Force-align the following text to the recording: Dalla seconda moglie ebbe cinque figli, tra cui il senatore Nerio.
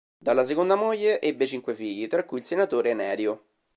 Dalla 0.17 0.45
seconda 0.45 0.73
moglie 0.73 1.21
ebbe 1.21 1.45
cinque 1.45 1.75
figli, 1.75 2.07
tra 2.07 2.23
cui 2.23 2.39
il 2.39 2.43
senatore 2.43 2.95
Nerio. 2.95 3.43